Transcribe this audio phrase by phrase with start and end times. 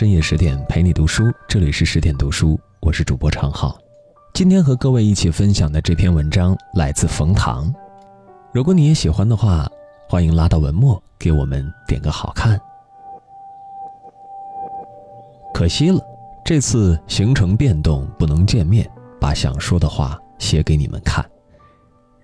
[0.00, 3.78] 深夜十点陪你读书，这里是十点读书，我是主播常浩。
[4.32, 7.70] 今天和各位一起分享的这篇文章来自冯唐。
[8.50, 9.68] 如果你也喜欢的话，
[10.08, 12.58] 欢迎拉到文末给我们点个好看。
[15.52, 16.00] 可惜了，
[16.46, 18.90] 这次行程变动不能见面，
[19.20, 21.22] 把想说的话写给你们看。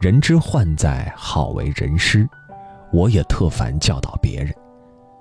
[0.00, 2.26] 人之患在好为人师，
[2.90, 4.50] 我也特烦教导别人。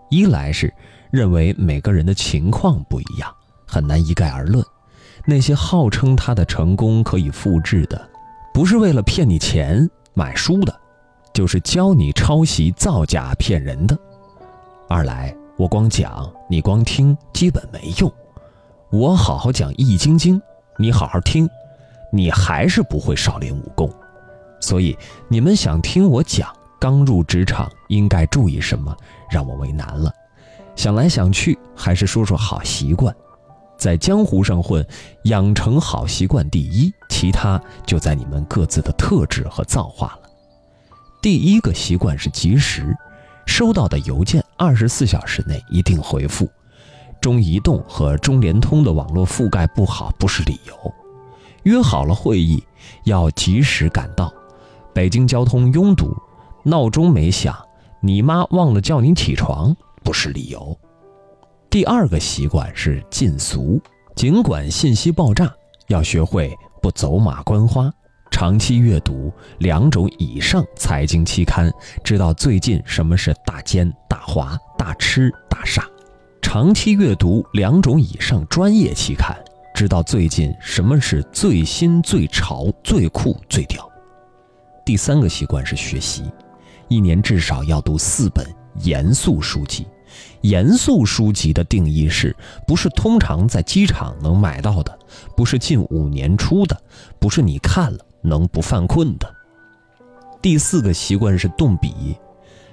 [0.09, 0.73] 一来是
[1.15, 3.33] 认为每个人的情况不一样，
[3.65, 4.63] 很难一概而论。
[5.25, 8.09] 那些号称他的成功可以复制的，
[8.53, 10.79] 不是为了骗你钱买书的，
[11.33, 13.97] 就是教你抄袭造假骗人的。
[14.87, 18.11] 二来，我光讲你光听基本没用。
[18.91, 20.39] 我好好讲《易筋经》，
[20.77, 21.49] 你好好听，
[22.11, 23.91] 你还是不会少林武功。
[24.59, 24.95] 所以
[25.27, 26.53] 你们想听我讲？
[26.77, 28.95] 刚入职场应该注意什么？
[29.31, 30.13] 让我为难了。
[30.75, 33.15] 想来想去，还是说说好习惯。
[33.77, 34.85] 在江湖上混，
[35.23, 40.29] 养成好习惯第一，其他就在你们各自的特质和造化了。
[41.21, 42.95] 第一个习惯是及时，
[43.45, 46.47] 收到的邮件二十四小时内一定回复。
[47.19, 50.93] 中移动和中联通的网络覆盖不好不是理由。
[51.63, 52.63] 约好了会议
[53.05, 54.31] 要及时赶到。
[54.93, 56.15] 北京交通拥堵。
[56.67, 57.55] 闹钟没响，
[57.99, 60.77] 你妈忘了叫你起床不是理由。
[61.69, 63.81] 第二个习惯是禁俗，
[64.15, 65.53] 尽管信息爆炸，
[65.87, 67.91] 要学会不走马观花，
[68.31, 71.69] 长期阅读两种以上财经期刊，
[72.03, 75.81] 知道最近什么是大奸大华大吃大傻；
[76.41, 79.35] 长期阅读两种以上专业期刊，
[79.73, 83.89] 知道最近什么是最新最潮最酷最屌。
[84.85, 86.23] 第三个习惯是学习。
[86.87, 88.45] 一年至少要读四本
[88.83, 89.87] 严肃书籍。
[90.41, 92.35] 严肃书籍的定义是：
[92.67, 94.97] 不是通常在机场能买到的，
[95.35, 96.79] 不是近五年出的，
[97.19, 99.33] 不是你看了能不犯困的。
[100.41, 102.15] 第四个习惯是动笔。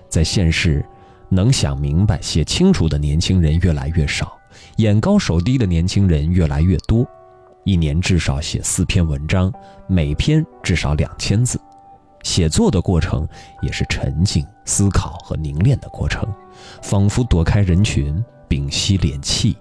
[0.08, 0.84] 在现实，
[1.30, 4.36] 能想明白、写清楚的年轻人越来越少，
[4.76, 7.06] 眼高手低的年轻人越来越多。
[7.64, 9.50] 一年至少写四篇文章，
[9.86, 11.58] 每篇至少两千字。
[12.22, 13.26] 写作的过程
[13.60, 16.26] 也是沉静、思考和凝练的过程，
[16.82, 19.56] 仿佛躲开人群，屏息敛气，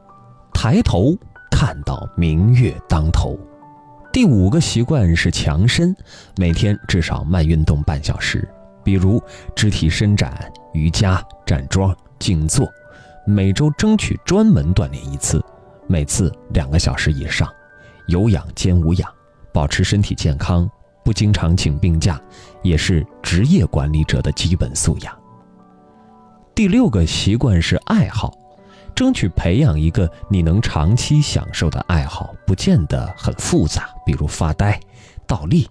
[0.53, 1.15] 抬头
[1.51, 3.37] 看到明月当头。
[4.13, 5.95] 第五个习惯是强身，
[6.37, 8.47] 每天至少慢运动半小时，
[8.83, 9.21] 比如
[9.55, 12.69] 肢体伸展、瑜伽、站桩、静坐，
[13.25, 15.43] 每周争取专门锻炼一次，
[15.87, 17.49] 每次两个小时以上，
[18.07, 19.09] 有氧兼无氧，
[19.53, 20.69] 保持身体健康。
[21.03, 22.21] 不经常请病假，
[22.61, 25.17] 也是职业管理者的基本素养。
[26.53, 28.33] 第六个习惯是爱好，
[28.93, 34.79] 争取培养一个你能长期享受的爱好，不见得很复杂，比如发呆、
[35.25, 35.67] 倒立，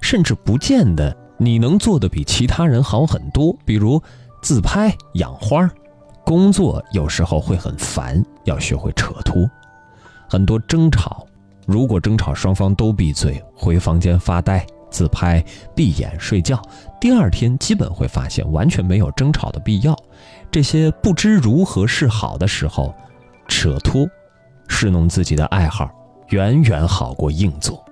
[0.00, 4.02] 甚至不见得你能做的比其他人好很多，比如
[4.42, 5.70] 自拍、养花。
[6.24, 9.48] 工作有时候会很烦，要学会扯脱。
[10.28, 11.26] 很多争吵。
[11.66, 15.42] 如果争吵双方都闭嘴，回房间发呆、自拍、
[15.74, 16.60] 闭眼睡觉，
[17.00, 19.96] 第二天基本会发现完全没有争吵的必要。
[20.50, 22.94] 这些不知如何是好的时候，
[23.48, 24.06] 扯脱、
[24.68, 25.90] 侍弄自己的爱好，
[26.28, 27.82] 远远好过硬做。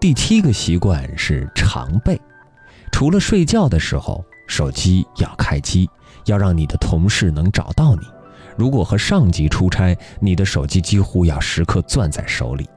[0.00, 2.20] 第七个习惯是常备，
[2.92, 5.88] 除了睡觉的时候，手机要开机，
[6.26, 8.02] 要让你的同事能找到你。
[8.56, 12.68] 如果和上级出差，你的手机几乎要时刻攥在手里。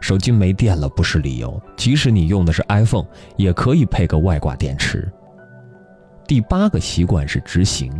[0.00, 3.06] 手机没电了不是理由，即使你用的是 iPhone，
[3.36, 5.10] 也可以配个外挂电池。
[6.26, 7.90] 第八个习惯是执行，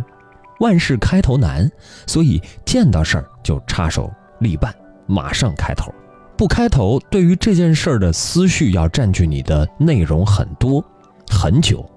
[0.61, 1.71] 万事开头难，
[2.07, 4.75] 所以见到事儿就插手立办，
[5.07, 5.91] 马上开头。
[6.37, 10.85] 不开头，对于这件事儿的思绪要占据你的内容很多
[11.31, 11.89] 很久。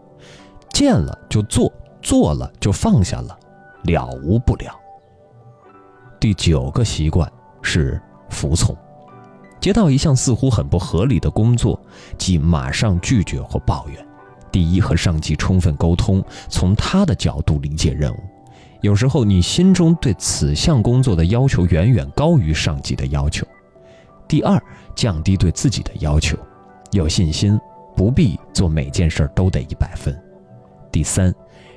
[0.71, 1.71] 见了就做，
[2.01, 3.37] 做了就放下了，
[3.83, 4.71] 了无不了。
[6.19, 7.31] 第九个习惯
[7.61, 8.75] 是服从，
[9.59, 11.79] 接到一项似乎很不合理的工作，
[12.17, 14.07] 即马上拒绝或抱怨。
[14.51, 18.17] 第一，和上级充分沟通，从他的角度理解任务。
[18.81, 23.45] 有时候你心中对此项工作的要求远远高于上级的要求。
[24.27, 24.61] 第二，
[24.95, 26.37] 降低对自己的要求，
[26.91, 27.59] 有信心，
[27.95, 30.19] 不必做每件事都得一百分。
[30.91, 31.33] 第三，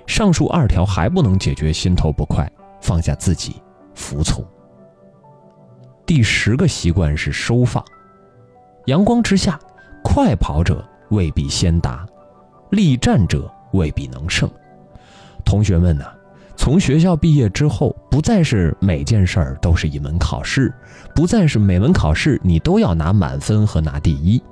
[0.07, 2.51] 上述二条还不能解决心头不快，
[2.81, 3.57] 放下自己。
[4.01, 4.43] 服从。
[6.07, 7.85] 第十个习惯是收放。
[8.87, 9.61] 阳光之下，
[10.03, 12.07] 快跑者未必先达，
[12.71, 14.51] 力战者未必能胜。
[15.45, 16.05] 同学们呢，
[16.57, 20.73] 从学校毕业之后，不再是每件事儿都是一门考试，
[21.15, 24.43] 不再是每门考试你都要拿满分和拿第一。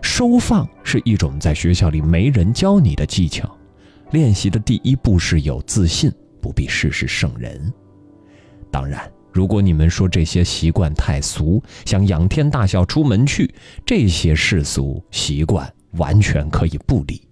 [0.00, 3.50] 收放是一种在学校里没人教你的技巧，
[4.12, 6.10] 练习的第一步是有自信，
[6.40, 7.72] 不必事事胜人。
[8.72, 13.54] 当然，如果你们说这些习惯太俗，想仰天大笑出门去，
[13.86, 17.28] 这些世俗习惯完全可以不理。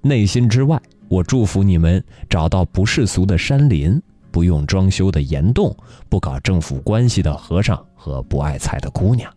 [0.00, 4.00] 内心之外，我祝福你们找到不世俗的山林，
[4.30, 5.76] 不用装修的岩洞，
[6.08, 9.30] 不搞政府关系的和尚和不爱财的姑娘。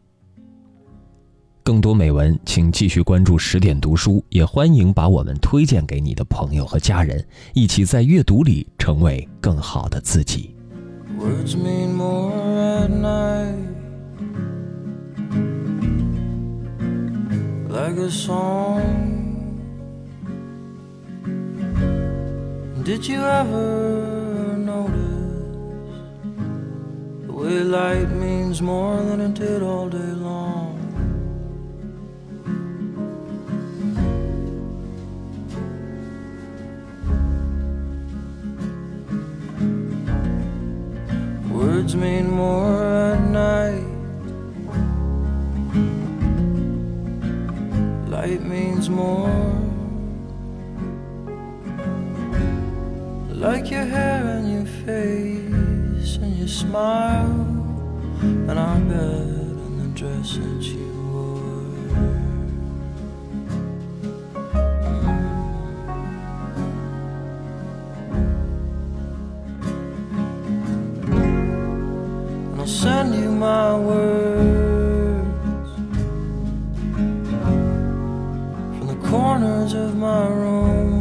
[1.63, 10.56] 更多美文，请继续关注十点读书，也欢迎把我们推荐给你的朋友和家人，一起在阅读里成为更好的自己。
[11.17, 12.31] Words mean more
[12.83, 13.73] at night.
[17.67, 19.17] Like a song.
[22.83, 25.95] Did you ever notice
[27.25, 30.11] the way light means more than it did all day
[53.29, 57.31] Like your hair and your face and your smile,
[58.21, 60.96] and our bed and the dress you
[72.81, 75.69] send you my words
[78.77, 80.93] from the corners of my room.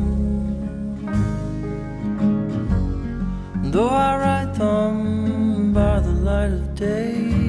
[3.72, 7.45] Though I write them by the light of day,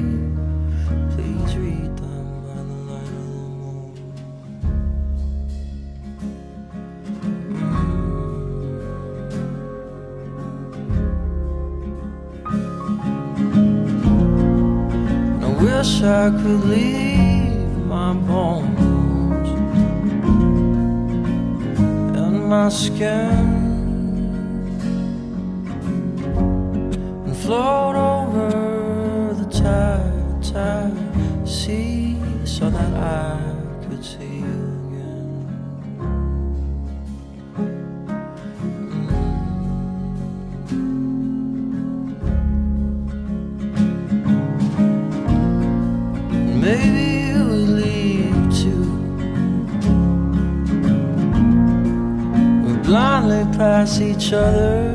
[15.98, 19.48] wish I could leave my bones
[22.16, 23.48] and my skin
[27.26, 32.97] and float over the tide, tide sea so that
[52.88, 54.94] blindly pass each other,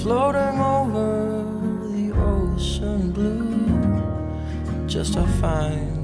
[0.00, 1.44] floating over
[1.92, 4.88] the ocean blue.
[4.88, 6.01] Just to find